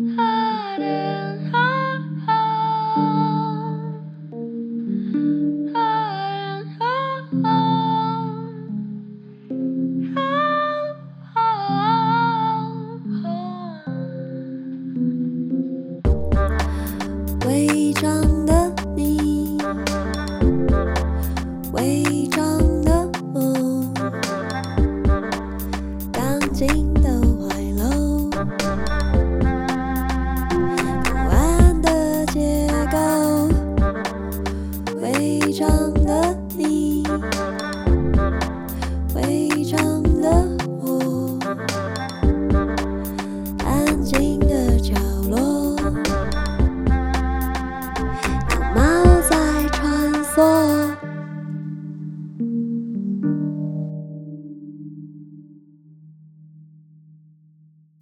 [0.00, 0.27] Ah.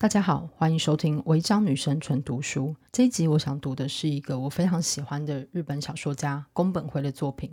[0.06, 3.26] 大家好，欢迎收听《违章女生纯读书》这一集。
[3.26, 7.50] 我想读的是一个我非常喜欢的日本小说家宫本辉的作品。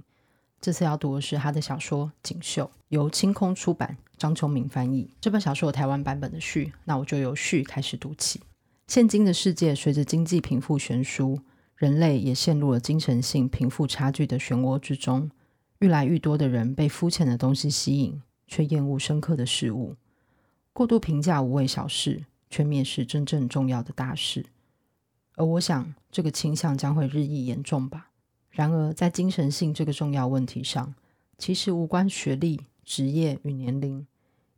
[0.62, 5.10] 这次要读的是他的小说《锦绣》，由青空出版，张秋明翻译。
[5.20, 8.40] 这本小说有台湾版本的序，那我就由序开始读起。
[8.86, 11.40] 现今的世界随着经济贫富悬殊，
[11.76, 15.32] 人类也陷入了精神性贫富差距的漩涡之中。
[15.80, 19.96] 愈来愈多的人被肤浅的东西吸引，却厌恶深刻的事物，
[20.72, 22.26] 过度评价无谓小事。
[22.54, 24.46] 却蔑视真正重要的大事，
[25.34, 28.12] 而我想这个倾向将会日益严重吧。
[28.52, 30.94] 然而，在精神性这个重要问题上，
[31.40, 34.06] 其实无关学历、职业与年龄。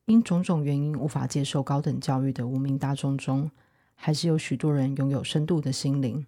[0.08, 3.50] 因种种原因无法接受高等教育的无名大众中，
[3.96, 6.26] 还是有许多人拥有深度的心灵。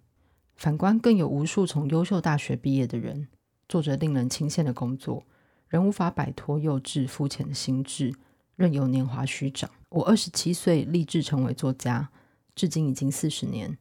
[0.56, 3.28] 反观，更有无数从优秀大学毕业的人，
[3.68, 5.24] 做着令人钦羡的工作，
[5.68, 8.14] 仍无法摆脱幼稚肤浅的心智。
[8.56, 9.70] 任由年华虚长。
[9.90, 12.10] 我二十七岁立志成为作家，
[12.54, 13.78] 至今已经四十年。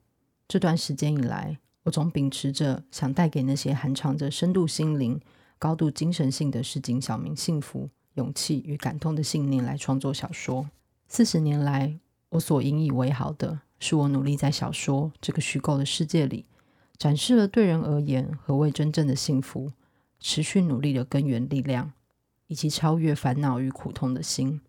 [0.47, 5.19] 这段时间以来，我总秉持着想带给那些含藏着深度心灵、
[5.59, 10.69] 高度精神性的市井小民幸福、勇气与感动的信念来创作小说。
[11.09, 11.99] 四十年来，
[12.29, 16.45] 我所引以为豪的是我努力在小说这个虚构的世界里，
[16.97, 19.73] 展示了对人而言何谓真正的幸福、
[20.21, 21.91] 持续努力的根源力量，
[22.47, 24.61] 以及超越烦恼与苦痛的心。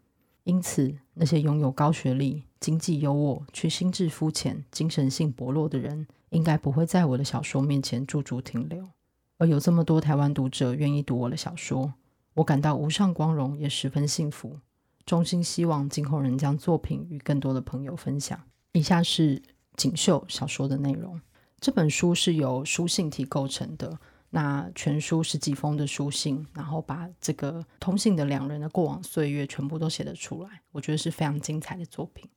[0.49, 8.89] 因此，那些拥有高学历、经济优渥却心智肤浅、精神性薄弱的人，应该不会在我的小说面前驻足停留。
[9.37, 11.93] 而有这么多台湾读者愿意读我的小说，
[12.33, 14.59] 我感到无上光荣，也十分幸福。
[15.05, 18.41] 衷心希望今后能将作品与更多的朋友分享。
[18.73, 19.37] 以下是
[19.77, 21.21] 《锦绣》小说的内容。
[21.61, 23.99] 这本书是由书信体构成的。
[24.31, 32.29] 那全书十几封的书信，然后把这个通信的两人的过往岁月全部都写得出来，我觉得是非常精彩的作品。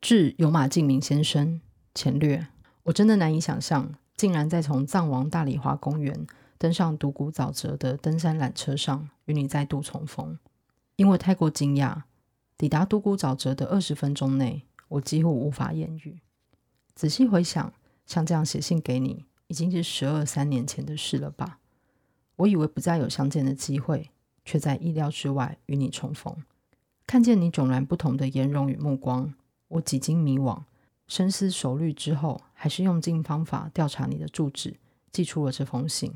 [0.00, 1.60] 致有马敬明先生，
[1.94, 2.46] 前略，
[2.82, 6.26] 我真的难以想象，竟然在从藏王大理花公园
[6.58, 10.38] 登上独孤沼泽的登山缆车上与你再度重逢，
[10.96, 12.02] 因为太过惊讶，
[12.56, 16.20] 抵达独孤沼泽的二十分钟内，我几乎无法言语。
[16.94, 17.72] 仔细回想，
[18.06, 19.24] 像这样写信给你。
[19.48, 21.58] 已经是十二三年前的事了吧？
[22.36, 24.10] 我以为不再有相见的机会，
[24.44, 26.36] 却在意料之外与你重逢。
[27.06, 29.34] 看见你迥然不同的颜容与目光，
[29.68, 30.62] 我几经迷惘，
[31.06, 34.76] 深思熟虑之后，还是用尽方法调查你的住址，
[35.10, 36.14] 寄出了这封信。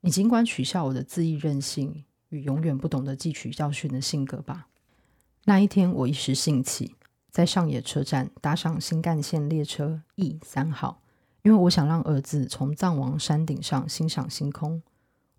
[0.00, 4.68] 你尽管取笑我的恣意任性与永远不懂得汲取教训的性格吧。
[5.44, 6.94] 那一天，我一时兴起，
[7.30, 11.02] 在上野车站搭上新干线列车 E 三号。
[11.44, 14.82] 因为我想让儿子从藏王山顶上欣赏星空。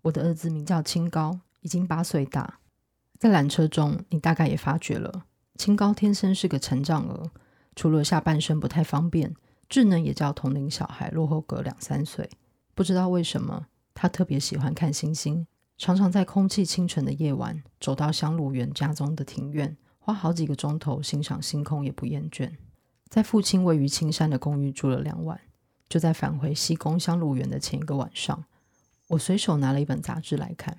[0.02, 2.60] 我的儿子名叫清高，已经八岁大。
[3.18, 5.24] 在缆车中，你大概也发觉了，
[5.56, 7.30] 清高天生是个残障儿，
[7.74, 9.34] 除了下半身不太方便，
[9.68, 12.30] 智能也较同龄小孩落后个两三岁。
[12.76, 15.44] 不知道为什么，他特别喜欢看星星，
[15.76, 22.52] 常常在空气清纯的夜晚，走到香炉园家中的庭院，花好几个钟头欣赏星空也不厌倦。
[23.08, 25.40] 在父亲位于青山的公寓住了两晚。
[25.88, 28.44] 就在返回西宫香炉园的前一个晚上，
[29.08, 30.78] 我随手拿了一本杂志来看，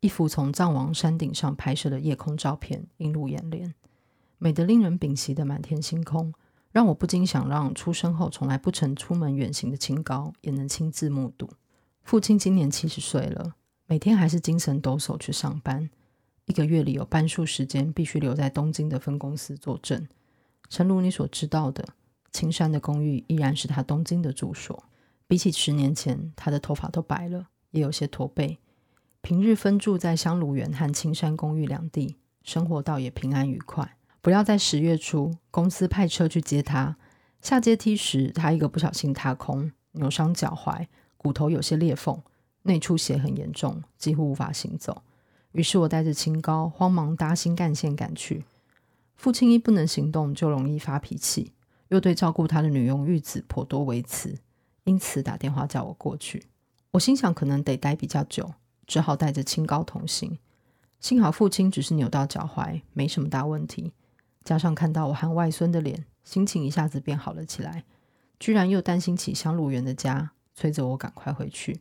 [0.00, 3.74] 一幅从藏王山顶上拍摄的夜空照片映入眼帘，
[4.38, 6.32] 美得令人屏息的满天星空，
[6.70, 11.48] 让我不禁想让出生后从来不曾出门远行的清高也能亲自目睹。
[12.02, 15.90] 父亲今年七十岁了，每天还是精神抖擞去上班，
[16.44, 20.08] 一个月里有半数时间必须留在东京的分公司坐镇。
[20.68, 21.88] 诚如你所知道的。
[22.34, 24.82] 青山的公寓依然是他东京的住所。
[25.28, 28.58] 比起十年前，他的头发都白了，也有些驼背。
[29.22, 33.96] 平日分住在香炉园和青山公寓两地，生活倒也平安愉快。
[34.20, 36.96] 不料在十月初，公司派车去接他，
[37.40, 40.86] 下阶梯时，他一个不小心踏空，扭伤脚踝，
[41.16, 42.20] 骨头有些裂缝，
[42.62, 45.02] 内出血很严重，几乎无法行走。
[45.52, 48.44] 于是我带着清高，慌忙搭新干线赶去。
[49.14, 51.52] 父亲一不能行动，就容易发脾气，
[51.94, 54.36] 又对照顾他的女佣玉子颇多微词，
[54.82, 56.48] 因此打电话叫我过去。
[56.90, 58.54] 我心想可能得待比较久，
[58.84, 60.38] 只好带着清高同行。
[60.98, 63.92] 幸好父亲只是扭到脚踝，没什么大问题。
[64.42, 67.84] 加上看到我和外孙的脸，心情一下子变好了起来。
[68.40, 71.80] 居然又担心起香鹿园的家，催着我赶快回去。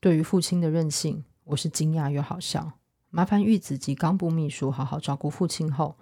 [0.00, 2.72] 对于父亲的任性，我是惊讶又好笑。
[3.10, 5.96] 麻烦玉子及冈部秘书好好照顾父亲后，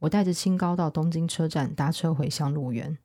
[0.00, 2.98] 我带着清高到东京车站搭车回香鹿园。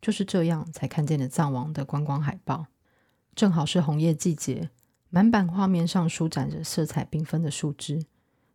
[0.00, 2.66] 就是这样，才看见了藏王的观光海报。
[3.34, 4.70] 正好是红叶季节，
[5.10, 8.06] 满版画面上舒展着色彩缤纷的树枝。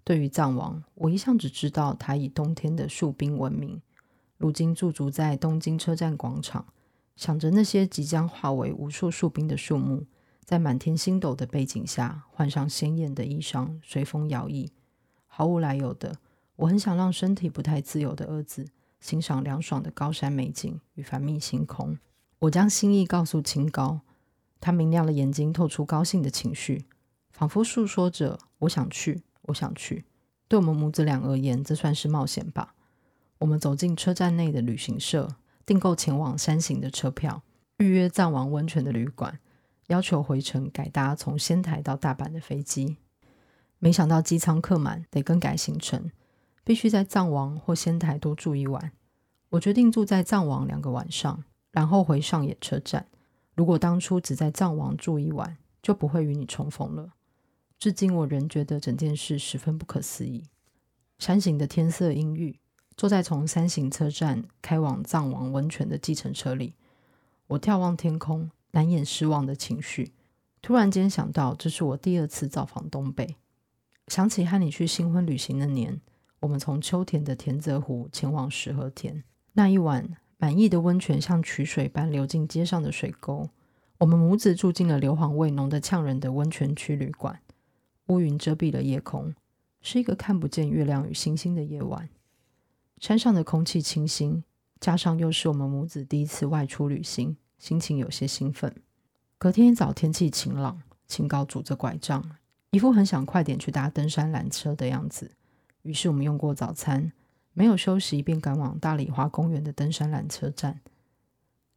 [0.03, 3.79] 对于藏王，我一向只知道他以冬天的树冰闻名。
[4.37, 6.65] 如今驻足在东京车站广场，
[7.15, 10.05] 想着那些即将化为无数树冰的树木。
[10.43, 14.69] 在满天星斗的背景下，换上鲜艳的衣裳，随风摇曳，
[15.27, 16.17] 毫无来由的，
[16.55, 18.65] 我很想让身体不太自由的儿子
[18.99, 21.97] 欣赏凉爽的高山美景与繁密星空。
[22.39, 24.01] 我将心意告诉清高，
[24.59, 26.85] 他明亮的眼睛透出高兴的情绪，
[27.31, 30.05] 仿佛诉说着：“我想去，我想去。”
[30.47, 32.75] 对我们母子俩而言，这算是冒险吧。
[33.39, 35.35] 我们走进车站内的旅行社，
[35.65, 37.41] 订购前往山形的车票，
[37.77, 39.39] 预约藏王温泉的旅馆。
[39.87, 42.97] 要求回程改搭从仙台到大阪的飞机，
[43.77, 46.09] 没想到机舱客满，得更改行程，
[46.65, 48.91] 必须在藏王或仙台多住一晚。
[49.51, 53.07] 我决定住在藏王两个晚上，然后回上野车站。
[53.53, 57.13] 如果当初只在藏王住一晚，就不会与你重逢了。
[57.79, 60.43] 至今我仍觉得整件事十分不可思议。
[61.19, 62.59] 山形的天色阴郁，
[62.97, 66.73] 坐在从山形车站开往藏王温泉的计程车里，
[67.47, 68.51] 我眺望天空。
[68.71, 70.11] 难掩失望的情绪，
[70.61, 73.37] 突然间想到，这是我第二次造访东北。
[74.09, 76.01] 想起和你去新婚旅行那年，
[76.45, 79.23] 我们从秋田的田泽湖前往石和田。
[79.53, 80.07] 那一晚，
[80.37, 83.49] 满溢的温泉像取水般流进街上的水沟。
[83.97, 87.39] 我们母子住进了硫磺味浓得呛人的温泉区旅馆，
[88.07, 89.33] 乌云遮蔽了夜空，
[89.81, 92.07] 是一个看不见月亮与星星的夜晚。
[92.99, 94.43] 山上的空气清新，
[94.79, 97.35] 加上又是我们母子第一次外出旅行。
[97.57, 98.71] 心情有些兴奋。
[99.39, 102.23] 隔天一早，天气晴朗，清高拄着拐杖，
[102.69, 105.31] 一副很想快点去搭登山缆车的样子。
[105.85, 107.11] 于是我们用过早餐，
[107.53, 110.81] 没有休息，便赶往大里花公园的登山缆车站。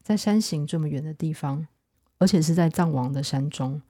[0.02, 1.68] 在山形这么远的地方，
[2.16, 3.82] 而且是在藏王的山中，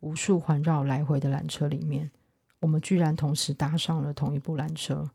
[0.00, 2.10] 无数环绕来回的缆车里面，
[2.58, 5.08] 我们居然同时搭上了同一部缆车。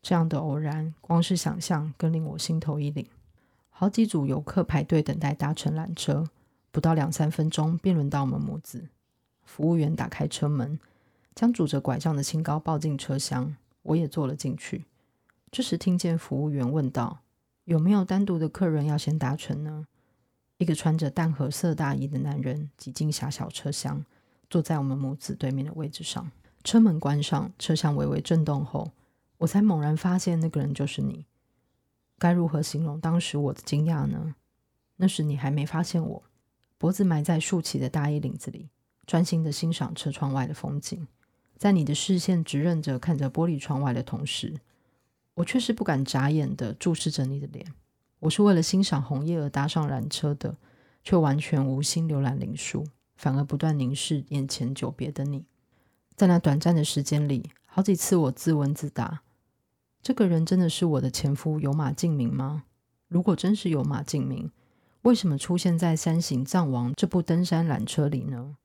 [0.00, 3.04] 这样的偶然，光是想象，更令我心头一凛。
[3.68, 6.26] 好几组游客排队等待搭乘缆车，
[6.72, 8.88] 不到两三分钟便轮到我们母子。
[9.44, 10.80] 服务员打开车门，
[11.34, 13.54] 将拄着拐杖的清高抱进车厢，
[13.84, 14.84] 我也坐了进去。
[15.50, 17.20] 这时听见服务员问道
[17.64, 19.86] ：“有没有单独的客人要先搭乘呢？”
[20.58, 24.04] 一个穿着淡褐色大衣的男人挤进狭小车厢，
[24.50, 26.30] 坐在我们母子对面的位置上。
[26.62, 28.92] 车门关上，车厢微微震动后，
[29.38, 31.26] 我才猛然发现那个人就是你。
[32.18, 34.34] 该如何形容当时我的惊讶呢？
[34.96, 36.22] 那时你还没发现我，
[36.78, 38.70] 脖子埋在竖起的大衣领子里，
[39.06, 41.06] 专心的欣赏车窗外的风景。
[41.56, 44.54] 在你的视线直认着看着玻璃窗外的同时，
[45.34, 47.72] 我却是不敢眨眼的注视着你的脸。
[48.20, 50.56] 我是为了欣赏红叶而搭上缆车的，
[51.02, 55.44] 却完全无心浏览林树，反而不断凝视眼前久别的你。
[56.16, 59.22] 在那短暂的时间里，好几次我自问自答。
[60.02, 62.64] 这个人真的是我的前夫有马敬明吗？
[63.08, 64.50] 如果真是有马敬明，
[65.02, 68.56] 为什么出现在山行藏王这部登山缆车里呢？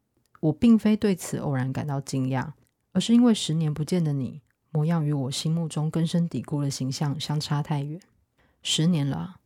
[0.42, 2.52] 我并非对此偶然感到惊讶，
[2.92, 4.42] 而是因为十年不见的你，
[4.72, 8.00] 模样与我心目中根深蒂固的形象相差太远。
[8.62, 9.40] 十年了，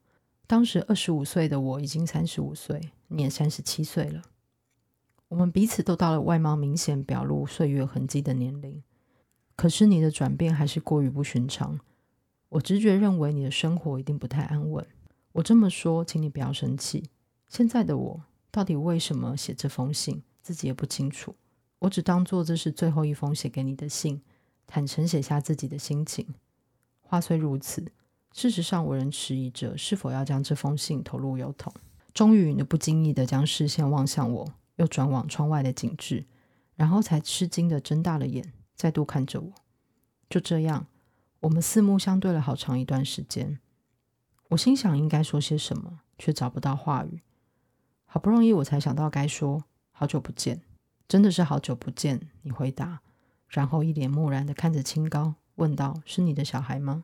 [0.48, 4.24] 当时二十五岁的我已经三十五岁，你也三十七岁了。
[5.30, 8.84] 我们彼此都到了外貌明显表露岁月痕迹的年龄。
[9.56, 11.80] 可是你的转变还是过于不寻常，
[12.50, 14.86] 我直觉认为你的生活一定不太安稳。
[15.34, 17.10] 我这么说，请你不要生气。
[17.48, 21.36] 现在的我到底为什么写这封信，自己也不清楚。
[21.84, 24.22] 我只当做这是最后一封写给你的信，
[24.66, 26.34] 坦诚写下自己的心情。
[27.02, 27.92] 话虽如此，
[28.32, 31.74] 事实上我仍迟疑着是否要将这封信投入邮筒。
[32.14, 36.26] 终于，你不经意地将视线望向我，又转往窗外的景致，
[36.76, 38.54] 然后才吃惊地睁大了眼。
[38.76, 39.52] 再度看着我，
[40.30, 40.88] 就这样，
[41.42, 43.60] 我们四目相对了好长一段时间。
[44.50, 47.22] 我心想应该说些什么，却找不到话语。
[48.06, 50.62] 好不容易我才想到该说“好久不见”，
[51.08, 52.30] 真的是好久不见。
[52.42, 53.02] 你回答，
[53.48, 57.04] 然后一脸木然的看着清高，问道：“是你的小孩吗？”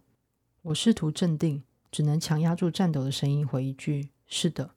[0.63, 4.71] 我试图镇定，只能强压住颤抖的声音回一句：“是的。”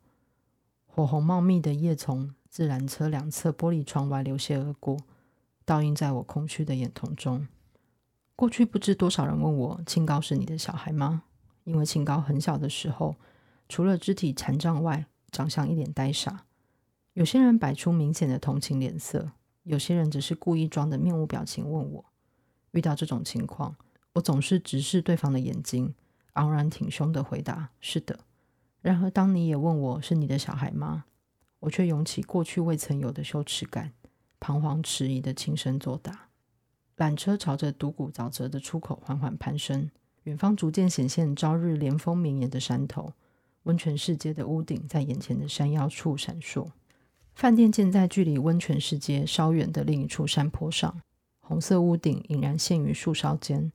[0.86, 4.98] 火红茂密的叶从自缆车两侧玻璃窗外流泻而过，
[5.64, 7.48] 倒映在我空虚的眼瞳中。
[8.36, 11.22] 过去不知多少人问我：“清高是你的小孩吗？”
[11.64, 13.16] 因为清高很小的时候，
[13.68, 16.44] 除了肢体残障外，长相一脸呆傻。
[17.14, 19.32] 有些人摆出明显的同情脸色，
[19.64, 22.04] 有些人只是故意装的面无表情问我。
[22.70, 23.76] 遇到这种情况，
[24.14, 25.94] 我总是直视对方的眼睛，
[26.32, 28.20] 昂然挺胸的回答：“是的。”
[28.80, 31.04] 然而，当你也问我是你的小孩吗？
[31.60, 33.92] 我却涌起过去未曾有的羞耻感，
[34.40, 36.28] 彷徨迟疑的轻声作答。
[36.96, 39.90] 缆车朝着独孤沼泽的出口缓缓攀升，
[40.22, 43.12] 远方逐渐显现朝日连峰绵延的山头，
[43.64, 46.70] 温泉世界的屋顶在眼前的山腰处闪烁。
[47.34, 51.00] 饭店建在距离温泉世界稍远的另一处山坡上，
[51.40, 53.72] 红色屋顶隐然现于树梢间。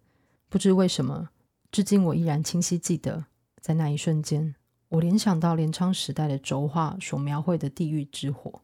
[0.48, 1.30] 不知为什么，
[1.72, 3.26] 至今我依然清晰记得，
[3.60, 4.56] 在那一瞬间。
[4.90, 8.62] 我联想到镰仓时代的轴画所描绘的地狱之火，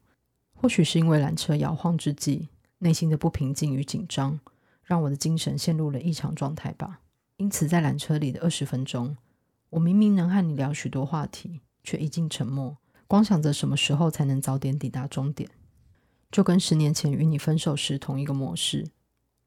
[0.54, 2.48] 或许是因为缆车摇晃之际，
[2.78, 4.40] 内心的不平静与紧张，
[4.84, 7.02] 让我的精神陷入了异常状态吧。
[7.36, 9.18] 因此，在缆车里的二十分钟，
[9.72, 15.50] 我明明能和你聊许多话题，却一尽沉默，光想着什么时候才能早点抵达终点。
[16.32, 18.90] 就跟十年前与你分手时同一个模式。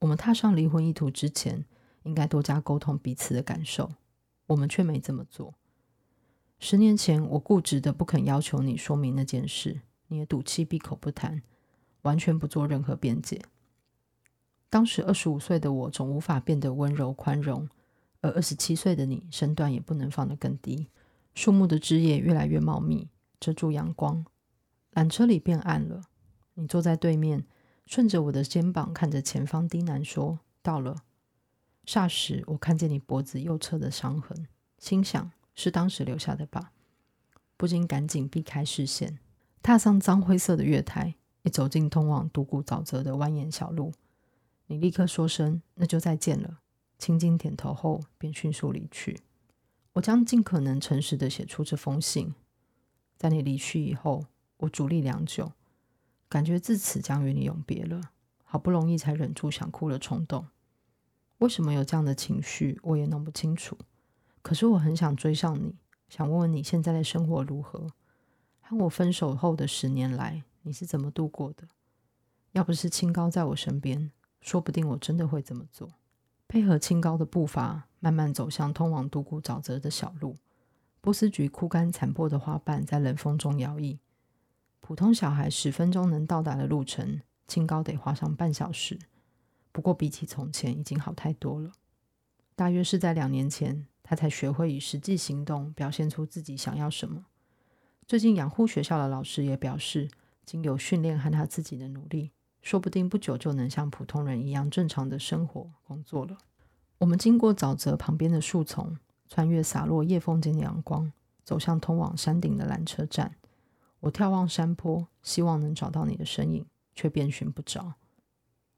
[0.00, 1.64] 我们踏上离婚意图之前，
[2.04, 3.92] 应该多加沟通彼此的感受，
[4.46, 5.54] 我们却没这么做。
[6.58, 11.42] 十年前，我固执的不肯要求你说明那件事，你也赌气闭口不谈，
[12.02, 13.42] 完全不做任何辩解。
[14.68, 17.68] 当时二十五岁的我总无法变得温柔宽容，
[18.20, 20.88] 而二十七岁的你身段也不能放得更低。
[21.34, 23.08] 树木的枝叶越来越茂密，
[23.40, 24.24] 遮住阳光。
[24.92, 26.02] 缆车里变暗了，
[26.54, 27.46] 你坐在对面，
[27.86, 31.04] 顺着我的肩膀看着前方，低喃说：“到了。”
[31.86, 34.46] 霎时，我看见你脖子右侧的伤痕，
[34.78, 35.30] 心想。
[35.58, 36.70] 是当时留下的吧，
[37.56, 39.18] 不禁赶紧避开视线，
[39.62, 41.14] 踏上脏灰色的月台，
[41.44, 43.94] 一走进通往独孤沼泽的蜿蜒小路，
[44.66, 46.58] 你立刻说声“那就再见了”，
[47.00, 49.18] 轻轻点头后便迅速离去。
[49.94, 52.34] 我将尽可能诚实地写出这封信。
[53.16, 54.26] 在你离去以后，
[54.58, 55.52] 我伫立良久，
[56.28, 58.00] 感觉自此将与你永别了，
[58.44, 60.46] 好不容易才忍住想哭的冲动。
[61.38, 63.76] 为什么有这样的情绪，我也弄不清楚。
[64.42, 65.76] 可是我很想追上你，
[66.08, 67.90] 想问问你现在的生活如何？
[68.60, 71.68] 和我分手后的十年来，你是怎么度过的？
[72.52, 75.90] 要不是清高在我身边，说不定我真的会这么做。
[76.48, 80.36] 配合清高的步伐，慢慢走向通往独孤沼泽的小路。
[81.06, 83.96] 波斯菊枯干残破的花瓣在冷风中摇曳。
[84.80, 88.98] 普通小孩十分钟能到达的路程，清高得花上半小时。
[89.70, 91.70] 不过比起从前，已经好太多了。
[92.56, 93.86] 大约是在两年前。
[94.02, 97.26] 他才学会以实际行动表现出自己想要什么。
[98.06, 100.08] 最近养护学校的老师也表示，
[100.44, 102.32] 经由训练和他自己的努力，
[102.62, 106.38] 说不定不久就能像普通人一样正常的生活工作了。
[106.98, 108.96] 我们经过沼泽旁边的树丛，
[109.28, 111.12] 穿越洒落叶风间的阳光，
[111.44, 113.36] 走向通往山顶的缆车站。
[114.00, 117.94] 我眺望山坡，希望能找到你的身影，却遍寻不着。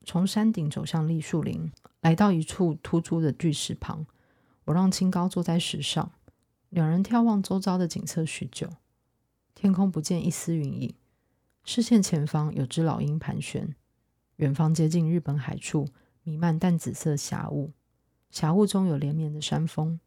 [0.04, 4.06] 从山顶走向栗树林，来到一处突出的巨石旁。
[4.64, 6.12] 我让清高坐在石上，
[6.70, 8.70] 两人眺望周遭的景色许久。
[9.54, 10.94] 天空不见一丝云影，
[11.64, 13.74] 视线前方有只老鹰盘旋，
[14.36, 15.88] 远方接近日本海处
[16.22, 17.72] 弥漫淡紫色霞雾，
[18.30, 19.98] 霞雾中有连绵的山峰。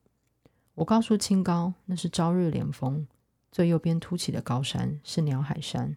[0.82, 3.06] 我告诉清高，那是朝日连峰，
[3.52, 5.96] 最右边凸起的高山是鸟海山。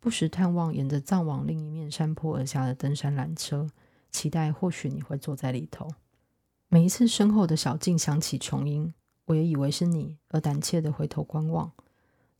[0.00, 3.70] 不时探望沿着藏往另一面山坡而下的登山缆车，
[4.10, 5.88] 期待或许你会坐在里头。
[6.68, 8.92] 每一次身后的小径响起琼音，
[9.26, 11.70] 我也以为是你，而胆怯地回头观望。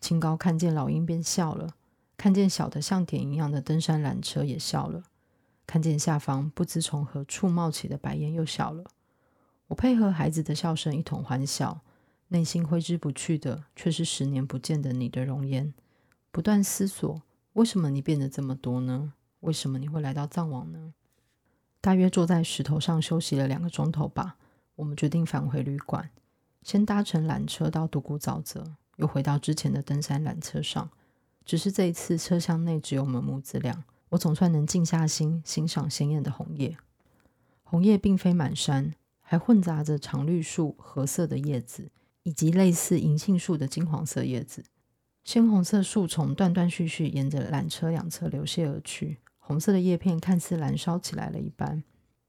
[0.00, 1.76] 清高看见老鹰便笑了，
[2.16, 5.04] 看见小的像点一样的登山缆车也笑了，
[5.64, 8.82] 看见下方不知从何处冒起的白烟又笑了。
[9.72, 11.80] 我配合孩子的笑声一同欢笑，
[12.28, 15.72] 内心挥之不去的却是十年不见的你的容颜。
[16.30, 17.22] 不断思索，
[17.54, 19.14] 为什么你变得这么多呢？
[19.40, 20.92] 为什么你会来到藏王呢？
[21.80, 24.36] 大约坐在石头上休息了两个钟头吧，
[24.74, 26.10] 我们决定返回旅馆，
[26.62, 30.90] 先搭乘缆车到独孤沼泽，又回到之前的登山缆车上。
[31.46, 36.76] 只是这一次车厢内只有我们母子俩，我总算能静下心欣赏鲜艳的红叶。
[37.64, 38.92] 红叶并非满山，
[39.32, 41.90] 还混杂着常绿树褐色的叶子
[42.22, 44.62] 以及类似银杏树的金黄色叶子。
[45.24, 51.82] 鲜红色树丛断断续续沿着缆车两侧流泻而去，红色的叶片看似燃烧起来了一般，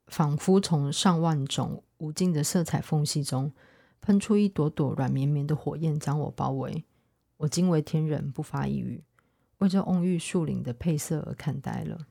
[0.06, 3.52] 仿佛从上万种无尽的色彩缝隙中
[4.00, 6.84] 喷出一朵朵软绵绵的火焰，将我包围。
[7.36, 9.04] 我惊为天人，不发一语，
[9.58, 12.06] 为这蓊郁树林的配色而看呆了。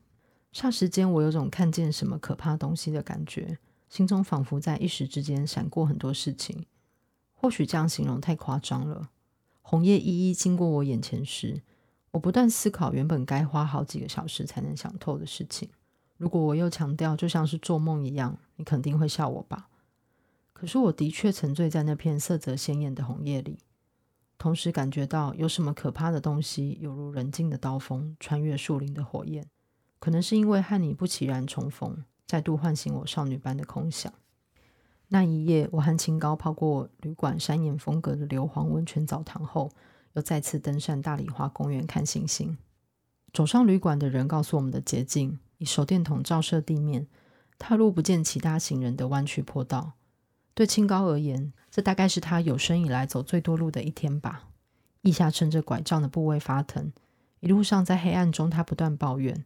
[0.54, 3.58] 霎时间，我有种看见什么可怕东西的感觉，
[3.94, 6.66] 心中仿佛在一时之间闪过很多事情。
[7.32, 9.12] 或许这样形容太夸张了。
[9.62, 11.62] 红叶一一经过我眼前时，
[12.10, 15.70] 我不断思考原本该花好几个小时才能想透的事情。
[16.18, 19.70] 如果我又强调就像是做梦一样，你肯定会笑我吧？
[20.54, 23.60] 可是我的确沉醉在那片色泽鲜艳的红叶里，
[24.40, 29.46] 同时感觉到有什么可怕的东西犹如人劲的刀锋穿越树林的火焰。
[30.00, 32.04] 可能是因为和你不期然重逢，
[32.34, 34.12] 再度唤醒我少女般的空想。
[35.10, 39.70] 那一夜，我和清高泡过旅馆山岩风格的硫磺温泉澡堂后，
[40.14, 42.58] 又再次登上大理花公园看星星。
[43.32, 47.06] 走上旅馆的人告诉我们的捷径，以手电筒照射地面，
[47.60, 49.92] 踏入不见其他行人的弯曲坡道。
[50.56, 54.50] 对清高而言，这大概是他有生以来走最多路的一天吧。
[55.02, 56.92] 腋下撑着拐杖的部位发疼，
[57.42, 59.46] 一路上在黑暗中，他不断抱怨。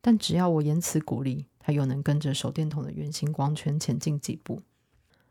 [0.00, 4.62] 但只要我言辞鼓励，他又能跟着手电筒的圆形光圈前进几步。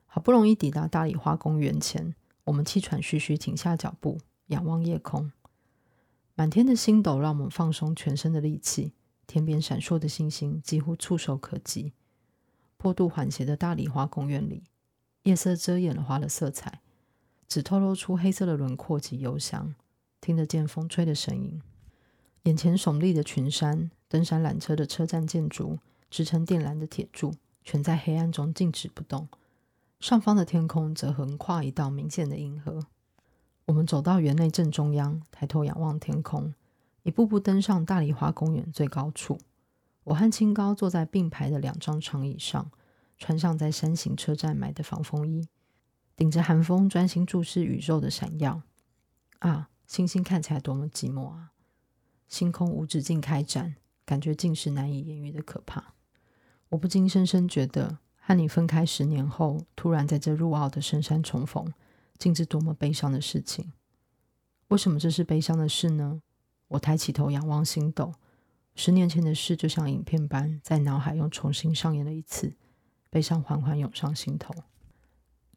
[0.06, 5.32] 好不容易抵达大丽花公园前，我们气喘吁吁停下脚步，仰望夜空。
[6.36, 8.94] 满天的星斗让我们放松全身的力气，
[9.28, 11.92] 天边闪烁的星星几乎触手可及。
[12.78, 14.64] 坡度缓斜的大丽花公园里，
[15.24, 16.80] 夜色遮掩了花的色彩，
[17.46, 19.76] 只透露出黑色的轮廓及幽香，
[20.22, 21.62] 听得见风吹的声音。
[22.44, 25.78] 眼前耸立的群山、登山缆车的车站建筑、
[26.10, 29.28] 支撑电缆的铁柱，全在黑暗中静止不动。
[30.00, 32.88] 上方的天空则横跨一道明显的银河。
[33.66, 36.54] 我们走到园内正中央，抬头仰望天空，
[37.04, 39.38] 一步步登上大丽花公园最高处。
[40.06, 42.72] 我和清高坐在并排的两张长椅上，
[43.18, 45.48] 穿上在山形车站买的防风衣，
[46.16, 48.64] 顶着寒风专心注视宇宙的闪耀。
[49.40, 51.52] 啊，星星看起来多么寂寞啊！
[52.28, 55.94] 星空无止境开展，感觉尽是难以言喻的可怕。
[56.70, 58.00] 我不禁深深觉得。
[58.22, 61.74] 和你分开十年后，突然在这入奥的深山重逢，
[62.20, 63.74] 竟是多么悲伤的事情。
[64.68, 66.22] 为什么这是悲伤的事呢？
[66.68, 68.14] 我抬起头仰望星斗，
[68.76, 72.54] 十年前的事就像影片般在脑海又重新上演了一次，
[73.10, 74.54] 悲伤缓缓涌上心头。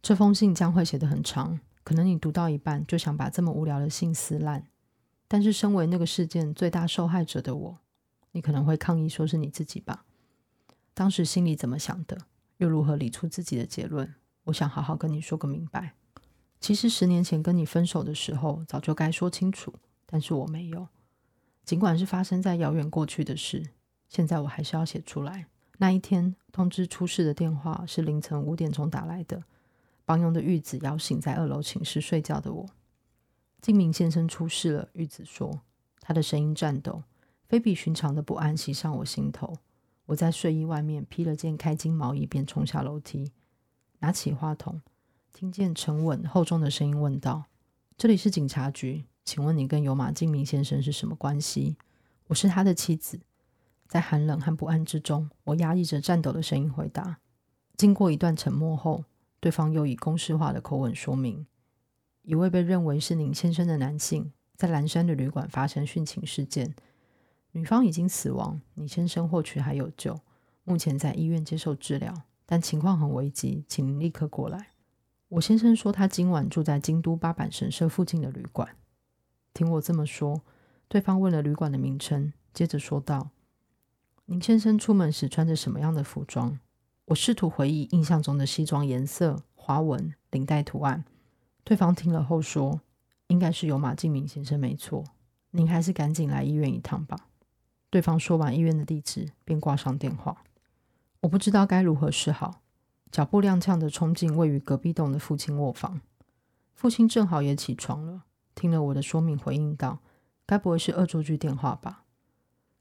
[0.00, 4.66] 这封信将会写得很长，可能你读到一半就想把这么无聊的信撕烂。
[5.28, 7.78] 但是，身为那个事件最大受害者的我，
[8.30, 10.06] 你可能会抗议说是你自己吧？
[10.94, 12.18] 当时心里怎么想的？
[12.58, 14.14] 又如何理出自己的结论？
[14.44, 15.94] 我想好好跟你说个明白。
[16.60, 19.74] 其实十年前跟你分手的时候，早就该说清楚，
[20.06, 20.88] 但是我没有。
[21.64, 23.70] 尽管是发生在遥远过去的事，
[24.08, 25.46] 现在我还是要写出来。
[25.78, 29.42] 那一天通知出事的电话是凌晨五点钟打来的，
[30.04, 32.66] 帮佣的玉子摇醒在二楼寝室睡觉的我。
[33.60, 35.62] 静明先生出事了，玉子说，
[36.00, 37.02] 他的声音颤抖，
[37.48, 39.56] 非比寻常的不安袭上我心头。
[40.06, 43.32] 我在睡衣外面披了件开襟毛衣，便冲下楼梯，
[44.00, 44.82] 拿起话筒，
[45.32, 47.44] 听见沉稳厚重的声音问道
[47.96, 51.76] ：“这里是警察局，请问你跟有马敬明先生是什么关系？”
[52.28, 53.20] 我是他的妻子。
[53.86, 57.18] 在寒冷和不安之中，我压抑着颤抖的声音回答。
[57.76, 59.04] 经过一段沉默后，
[59.38, 61.46] 对方又以公式化的口吻说明
[62.22, 66.74] ：“一位被认为是您先生的男性，在蓝山的旅馆发生殉情事件。”
[67.52, 70.18] 女方已经死亡，你先生或许还有救，
[70.64, 74.68] 目前在医院接受治疗，但情况很危急，请立刻过来。
[75.28, 78.76] 我先生说他今晚住在京都八坂神社附近的旅馆。
[79.54, 80.40] 听我这么说，
[80.88, 83.30] 对方问了旅馆的名称，接着说道
[84.26, 86.58] ：“您先生出门时穿着什么样的服装？”
[87.06, 91.04] 我试图回忆印象中的西装颜色、花纹、领带图案。
[91.64, 92.80] 对方听了后说
[93.28, 95.04] ：“应该是有马敬明先生没错，
[95.50, 97.28] 您还是赶紧来医院一趟吧。”
[97.92, 100.44] 对方说完医院的地址，便挂上电话。
[101.20, 102.62] 我不知道该如何是好，
[103.10, 106.00] 脚步踉跄地冲进位于隔壁栋的父亲卧房。
[106.74, 108.22] 父亲正好也起床了，
[108.54, 109.98] 听了我的说明，回应道
[110.46, 112.04] ：“该不会是恶作剧电话吧？”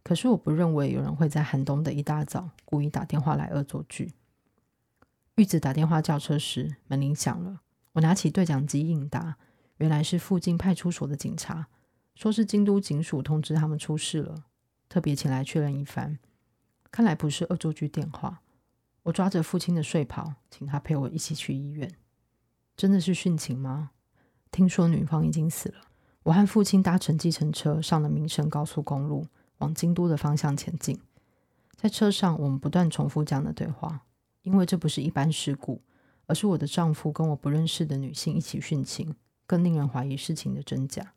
[0.01, 4.13] 可是我不认为有人会在寒冬的一大早故意打电话来恶作剧。
[5.35, 7.59] 玉子打电话叫车时，门铃响了。
[7.91, 9.35] 我拿起对讲机应答，
[9.79, 11.67] 原来是附近派出所的警察，
[12.15, 14.45] 说是京都警署通知他们出事了。
[14.91, 16.19] 特别前来确认一番，
[16.91, 18.41] 看来不是恶作剧电话。
[19.03, 21.89] 我抓着父亲的睡袍，请他陪我一起去医院。
[22.75, 23.91] 真的是殉情吗？
[24.51, 25.75] 听说女方已经死了。
[26.23, 29.25] 我和父亲搭乘计程车上了民生高速公路，
[29.59, 30.99] 往京都的方向前进。
[31.77, 34.01] 在车上，我们不断重复这样的对话，
[34.41, 35.81] 因为这不是一般事故，
[36.25, 39.15] 而是我的丈夫跟我不认识的女性一起殉情，
[39.47, 41.13] 更令人怀疑事情的真假。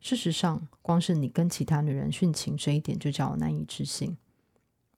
[0.00, 4.16] 事实上，光是你跟其他女人殉情这一点，就叫我难以置信。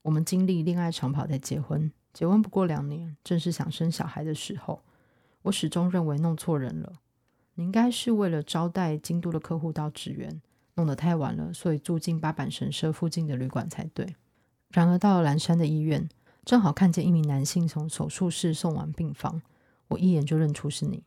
[0.02, 4.82] 我们经历恋爱长跑再结婚，结婚不过两年，正是想生小孩的时候。
[5.42, 6.92] 我始终认为弄错人了。
[7.54, 10.40] 你应该是为了招待京都的客户到祇园，
[10.74, 14.14] 弄得太晚了，所以住进八坂神社附近的旅馆才对。
[14.70, 16.08] 然而到了岚山的医院，
[16.44, 19.42] 正好看见一名男性从手术室送往病房，
[19.88, 21.02] 我一眼就认出是你。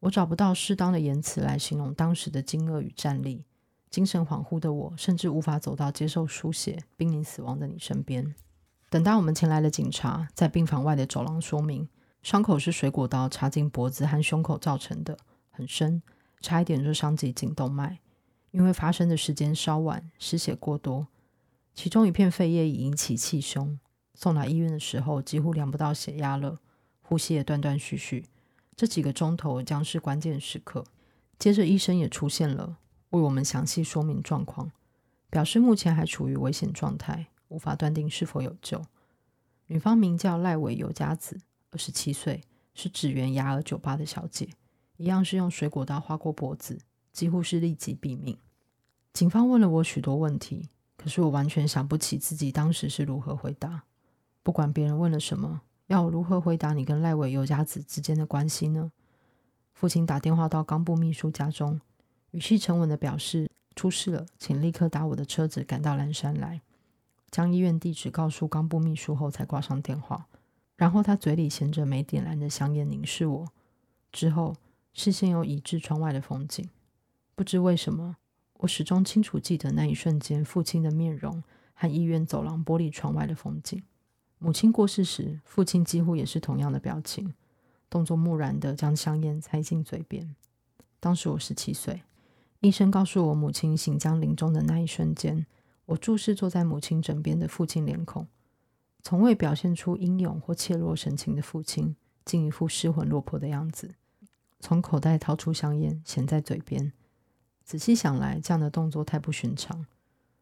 [0.00, 3.44] 我找不到适当的言辞来形容当时的惊愕与战栗，
[3.90, 8.34] 精神恍惚的我甚至无法走到接受输血、濒临死亡的你身边。
[8.90, 11.88] 等到我们前来的警察在病房外的走廊说明，
[12.22, 15.18] 伤口是水果刀插进脖子和胸口造成的，
[15.50, 16.00] 很深，
[16.40, 17.98] 差一点就伤及颈动脉。
[18.50, 21.08] 因为发生的时间稍晚，失血过多，
[21.74, 23.78] 其中一片肺叶已引起气胸，
[24.14, 26.58] 送来医院的时候几乎量不到血压了，
[27.02, 28.24] 呼吸也断断续续。
[28.78, 30.84] 这几个钟头将是关键时刻。
[31.36, 32.78] 接着，医生也出现了，
[33.10, 34.70] 为我们详细说明状况，
[35.28, 38.80] 表示目前还处于危险状态，无法断定是否有救。
[39.66, 41.40] 女方名叫赖尾由佳子，
[41.72, 44.48] 二十七岁，是祇园雅尔酒吧的小姐，
[44.96, 46.78] 一样是用水果刀划过脖子，
[47.12, 48.38] 几乎是立即毙命。
[49.12, 53.82] 警方问了我许多问题，可是我完全想不起自己当时是如何回答。
[54.44, 55.62] 不管别人问了什么。
[55.88, 58.92] 要如何回答你跟赖尾由佳子之间的关系呢？
[59.72, 61.80] 父亲打电话到冈部秘书家中，
[62.32, 66.60] 语气沉稳的表示出事了，请立刻打我的车子赶到岚山来。
[67.30, 70.26] 将医院地址告诉冈部秘书后，才挂上电话。
[70.76, 73.46] 然后他嘴里衔着没点燃的香烟凝视我，
[74.12, 74.54] 之后
[74.92, 76.68] 视线又移至窗外的风景。
[77.34, 78.16] 不知为什么，
[78.58, 83.82] 我始终清楚记得那一瞬间父亲的面容和医院走廊玻璃窗外的风景。
[84.38, 87.34] 母亲过世时，父亲几乎也是同样的表情，
[87.90, 90.34] 动作木然地将香烟塞进嘴边。
[91.00, 92.02] 当时我十七岁，
[92.60, 95.46] 医生告诉我母亲行将临终的那一瞬间，
[95.86, 98.26] 我注视坐在母亲枕边的父亲脸孔，
[99.02, 103.94] 从未表现出英勇或怯弱神情的父亲，竟一副失魂落魄的样子，
[104.60, 106.92] 从口袋掏出香烟，衔在嘴边。
[107.64, 109.86] 仔细想来，这样的动作太不寻常。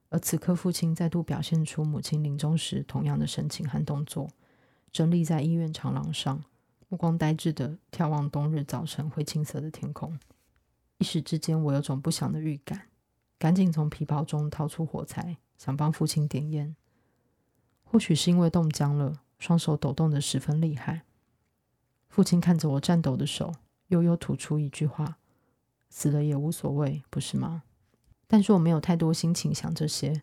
[0.09, 4.29] 而此刻，父亲再度表现出母亲临终时同样的神情和动作，
[4.93, 6.45] 正立在医院长廊上，
[6.89, 10.19] 目光呆滞地眺望冬日早晨灰青色的天空。
[10.99, 12.89] 一时之间，我有种不祥的预感，
[13.39, 16.77] 赶紧从皮包中掏出火柴，想帮父亲点烟。
[17.83, 21.03] 或许是因为冻僵了，双手抖动得十分厉害。
[22.09, 23.53] 父亲看着我颤抖的手，
[23.89, 25.19] 悠悠吐出一句话
[25.91, 27.65] ：“死了也无所谓，不是吗？”
[28.27, 30.23] 但是我没有太多心情想这些，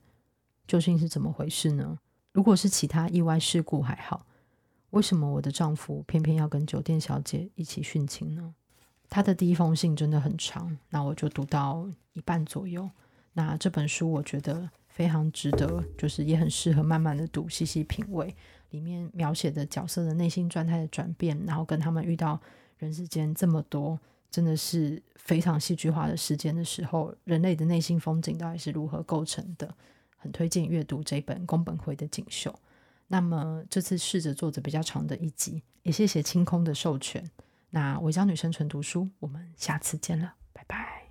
[0.67, 1.97] 究竟是怎么回事呢？
[2.31, 4.25] 如果是其他意外事故还好，
[4.89, 8.53] 为什么我的丈夫偏偏要跟酒店小姐一起殉情呢？
[9.09, 12.89] 他的第一封信真的很长，那我就读到一半左右。
[13.33, 18.35] 那这本书我觉得非常值得，就是也很适合慢慢的读，细细品味
[18.71, 22.39] 里面描写的角色的内心状态的转变，然后跟他们遇到
[22.77, 23.99] 人世间这么多。
[24.33, 29.71] 真的是非常戏剧化的时间的时候，人类的内心风景到底是如何构成的？
[30.17, 32.49] 很推荐阅读这本宫本辉的《锦绣》。
[33.09, 37.23] 那么这次试着做着比较长的一集，也谢谢清空的授权。
[37.69, 41.03] 那我教女生纯读书，我们下次见了，拜拜。